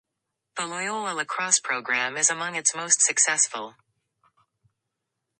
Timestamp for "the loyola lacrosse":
0.57-1.59